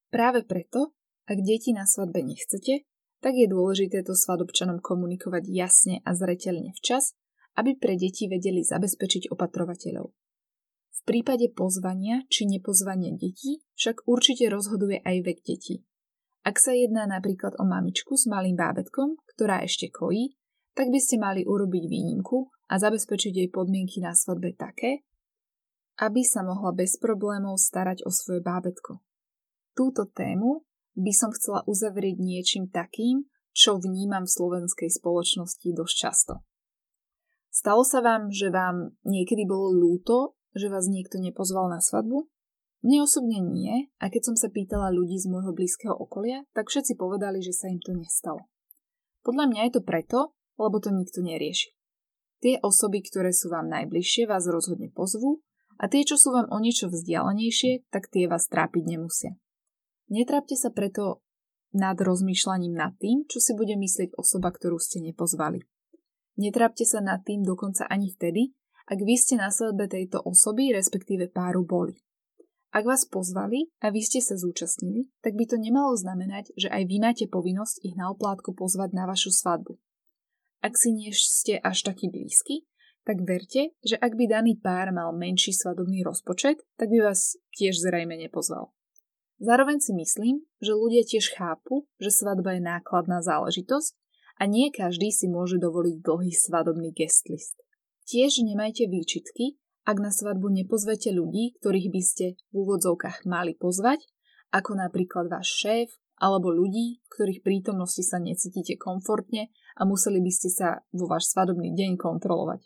Práve 0.09 0.41
preto, 0.41 0.97
ak 1.29 1.37
deti 1.37 1.69
na 1.69 1.85
svadbe 1.85 2.25
nechcete, 2.25 2.89
tak 3.21 3.37
je 3.37 3.45
dôležité 3.45 4.01
to 4.01 4.17
svadobčanom 4.17 4.81
komunikovať 4.81 5.53
jasne 5.53 6.01
a 6.01 6.17
zreteľne 6.17 6.73
včas, 6.81 7.13
aby 7.61 7.77
pre 7.77 7.93
deti 7.93 8.25
vedeli 8.25 8.65
zabezpečiť 8.65 9.29
opatrovateľov. 9.29 10.09
V 10.93 10.99
prípade 11.05 11.45
pozvania 11.53 12.25
či 12.25 12.49
nepozvania 12.49 13.13
detí 13.13 13.61
však 13.77 14.09
určite 14.09 14.49
rozhoduje 14.49 14.97
aj 15.05 15.17
vek 15.29 15.39
detí. 15.45 15.85
Ak 16.41 16.57
sa 16.57 16.73
jedná 16.73 17.05
napríklad 17.05 17.53
o 17.61 17.63
mamičku 17.69 18.17
s 18.17 18.25
malým 18.25 18.57
bábetkom, 18.57 19.21
ktorá 19.37 19.61
ešte 19.61 19.93
kojí, 19.93 20.33
tak 20.73 20.89
by 20.89 20.99
ste 20.99 21.21
mali 21.21 21.45
urobiť 21.45 21.83
výnimku 21.85 22.49
a 22.69 22.81
zabezpečiť 22.81 23.33
jej 23.33 23.49
podmienky 23.49 24.01
na 24.01 24.17
svadbe 24.17 24.53
také, 24.57 25.05
aby 26.01 26.25
sa 26.25 26.41
mohla 26.41 26.73
bez 26.73 26.97
problémov 26.97 27.61
starať 27.61 28.01
o 28.05 28.09
svoje 28.09 28.41
bábetko. 28.41 28.97
Túto 29.77 30.09
tému 30.09 30.65
by 30.97 31.13
som 31.13 31.29
chcela 31.33 31.65
uzavrieť 31.65 32.17
niečím 32.17 32.69
takým, 32.69 33.29
čo 33.53 33.77
vnímam 33.77 34.25
v 34.25 34.33
slovenskej 34.33 34.89
spoločnosti 34.89 35.69
dosť 35.77 35.95
často. 35.95 36.33
Stalo 37.53 37.85
sa 37.85 38.01
vám, 38.01 38.33
že 38.33 38.49
vám 38.49 38.97
niekedy 39.05 39.45
bolo 39.45 39.69
ľúto, 39.69 40.33
že 40.57 40.73
vás 40.73 40.89
niekto 40.89 41.21
nepozval 41.21 41.69
na 41.69 41.77
svadbu? 41.77 42.25
Mne 42.81 43.05
osobne 43.05 43.39
nie 43.39 43.93
a 44.01 44.09
keď 44.09 44.33
som 44.33 44.35
sa 44.35 44.49
pýtala 44.49 44.89
ľudí 44.89 45.21
z 45.21 45.29
môjho 45.29 45.53
blízkeho 45.53 45.93
okolia, 45.93 46.43
tak 46.57 46.73
všetci 46.73 46.97
povedali, 46.97 47.39
že 47.45 47.53
sa 47.53 47.69
im 47.69 47.77
to 47.79 47.93
nestalo. 47.93 48.49
Podľa 49.21 49.45
mňa 49.53 49.61
je 49.69 49.73
to 49.77 49.81
preto, 49.85 50.19
lebo 50.57 50.77
to 50.79 50.93
nikto 50.93 51.21
nerieši. 51.23 51.73
Tie 52.43 52.59
osoby, 52.59 52.99
ktoré 52.99 53.31
sú 53.31 53.47
vám 53.47 53.71
najbližšie, 53.71 54.27
vás 54.27 54.43
rozhodne 54.51 54.91
pozvú 54.91 55.39
a 55.79 55.87
tie, 55.87 56.03
čo 56.03 56.19
sú 56.19 56.35
vám 56.35 56.51
o 56.51 56.57
niečo 56.59 56.91
vzdialenejšie, 56.91 57.87
tak 57.87 58.11
tie 58.11 58.27
vás 58.27 58.51
trápiť 58.51 58.83
nemusia. 58.83 59.31
Netrápte 60.11 60.59
sa 60.59 60.69
preto 60.69 61.23
nad 61.73 61.97
rozmýšľaním 61.97 62.75
nad 62.75 62.93
tým, 62.99 63.25
čo 63.25 63.41
si 63.41 63.57
bude 63.57 63.73
myslieť 63.73 64.13
osoba, 64.19 64.53
ktorú 64.53 64.77
ste 64.77 65.01
nepozvali. 65.01 65.63
Netrápte 66.37 66.85
sa 66.85 67.01
nad 67.01 67.25
tým 67.25 67.41
dokonca 67.41 67.89
ani 67.89 68.13
vtedy, 68.13 68.53
ak 68.83 68.99
vy 68.99 69.15
ste 69.15 69.39
na 69.39 69.47
svadbe 69.47 69.87
tejto 69.87 70.19
osoby, 70.21 70.75
respektíve 70.75 71.31
páru 71.31 71.63
boli. 71.63 71.95
Ak 72.73 72.89
vás 72.89 73.05
pozvali 73.05 73.69
a 73.85 73.93
vy 73.93 74.01
ste 74.01 74.17
sa 74.17 74.33
zúčastnili, 74.33 75.13
tak 75.21 75.37
by 75.37 75.45
to 75.45 75.61
nemalo 75.61 75.93
znamenať, 75.93 76.51
že 76.57 76.73
aj 76.73 76.83
vy 76.89 76.97
máte 76.97 77.25
povinnosť 77.29 77.85
ich 77.85 77.93
na 77.93 78.09
oplátku 78.09 78.51
pozvať 78.57 78.97
na 78.97 79.05
vašu 79.05 79.29
svadbu. 79.29 79.77
Ak 80.63 80.79
si 80.79 80.95
nie 80.95 81.11
ste 81.11 81.59
až 81.59 81.83
taký 81.83 82.07
blízky, 82.07 82.63
tak 83.03 83.19
verte, 83.27 83.75
že 83.83 83.99
ak 83.99 84.15
by 84.15 84.31
daný 84.31 84.55
pár 84.55 84.95
mal 84.95 85.11
menší 85.11 85.51
svadobný 85.51 86.07
rozpočet, 86.07 86.63
tak 86.79 86.87
by 86.87 87.03
vás 87.03 87.35
tiež 87.51 87.83
zrejme 87.83 88.15
nepozval. 88.15 88.71
Zároveň 89.43 89.83
si 89.83 89.91
myslím, 89.91 90.47
že 90.63 90.71
ľudia 90.71 91.03
tiež 91.03 91.35
chápu, 91.35 91.83
že 91.99 92.15
svadba 92.15 92.55
je 92.55 92.63
nákladná 92.63 93.19
záležitosť 93.19 93.91
a 94.39 94.47
nie 94.47 94.71
každý 94.71 95.11
si 95.11 95.27
môže 95.27 95.59
dovoliť 95.59 95.99
dlhý 95.99 96.31
svadobný 96.31 96.95
guest 96.95 97.27
list. 97.27 97.59
Tiež 98.07 98.39
nemajte 98.39 98.87
výčitky, 98.87 99.59
ak 99.83 99.99
na 99.99 100.15
svadbu 100.15 100.47
nepozvete 100.47 101.11
ľudí, 101.11 101.59
ktorých 101.59 101.91
by 101.91 102.01
ste 102.01 102.25
v 102.39 102.53
úvodzovkách 102.55 103.27
mali 103.27 103.51
pozvať, 103.59 103.99
ako 104.55 104.79
napríklad 104.79 105.27
váš 105.27 105.59
šéf, 105.59 105.91
alebo 106.23 106.55
ľudí, 106.55 107.03
ktorých 107.11 107.43
prítomnosti 107.43 107.99
sa 107.99 108.23
necítite 108.23 108.79
komfortne 108.79 109.51
a 109.75 109.83
museli 109.83 110.23
by 110.23 110.31
ste 110.31 110.47
sa 110.47 110.79
vo 110.95 111.11
váš 111.11 111.35
svadobný 111.35 111.75
deň 111.75 111.99
kontrolovať. 111.99 112.63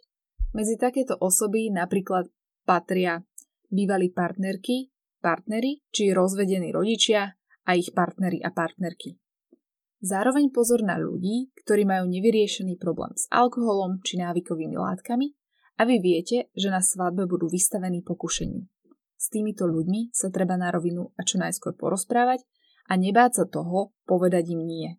Medzi 0.54 0.78
takéto 0.78 1.18
osoby 1.18 1.74
napríklad 1.74 2.30
patria 2.70 3.26
bývalí 3.74 4.14
partnerky, 4.14 4.94
partnery 5.18 5.82
či 5.90 6.14
rozvedení 6.14 6.70
rodičia 6.70 7.34
a 7.66 7.72
ich 7.74 7.90
partnery 7.98 8.38
a 8.46 8.54
partnerky. 8.54 9.18
Zároveň 9.98 10.54
pozor 10.54 10.86
na 10.86 11.02
ľudí, 11.02 11.50
ktorí 11.66 11.82
majú 11.82 12.06
nevyriešený 12.06 12.78
problém 12.78 13.18
s 13.18 13.26
alkoholom 13.34 14.06
či 14.06 14.22
návykovými 14.22 14.78
látkami 14.78 15.34
a 15.82 15.90
vy 15.90 15.98
viete, 15.98 16.54
že 16.54 16.70
na 16.70 16.86
svadbe 16.86 17.26
budú 17.26 17.50
vystavení 17.50 18.06
pokušeniu. 18.06 18.62
S 19.18 19.34
týmito 19.34 19.66
ľuďmi 19.66 20.14
sa 20.14 20.30
treba 20.30 20.54
na 20.54 20.70
rovinu 20.70 21.10
a 21.18 21.26
čo 21.26 21.42
najskôr 21.42 21.74
porozprávať 21.74 22.46
a 22.88 22.96
nebáť 22.96 23.44
sa 23.44 23.46
toho 23.46 23.92
povedať 24.08 24.56
im 24.56 24.64
nie. 24.64 24.90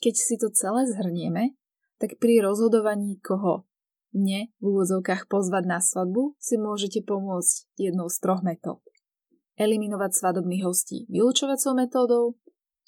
Keď 0.00 0.14
si 0.16 0.34
to 0.40 0.48
celé 0.52 0.88
zhrnieme, 0.88 1.54
tak 2.00 2.16
pri 2.16 2.40
rozhodovaní 2.40 3.18
koho 3.20 3.68
ne 4.14 4.48
v 4.58 4.64
úvodzovkách 4.64 5.28
pozvať 5.28 5.64
na 5.68 5.78
svadbu 5.82 6.38
si 6.40 6.56
môžete 6.56 7.04
pomôcť 7.04 7.68
jednou 7.76 8.08
z 8.08 8.16
troch 8.22 8.40
metód. 8.40 8.80
Eliminovať 9.58 10.14
svadobných 10.14 10.64
hostí 10.64 11.04
vylúčovacou 11.10 11.74
metódou, 11.74 12.24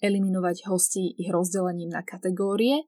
eliminovať 0.01 0.71
hostí 0.71 1.13
ich 1.19 1.29
rozdelením 1.29 1.91
na 1.91 2.07
kategórie, 2.07 2.87